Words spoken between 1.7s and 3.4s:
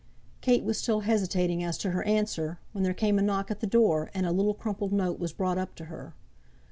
to her answer, when there came a